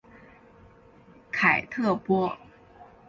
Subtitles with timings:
[1.31, 2.35] 凯特波。